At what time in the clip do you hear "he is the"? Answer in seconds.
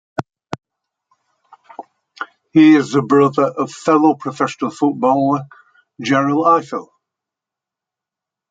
2.53-3.03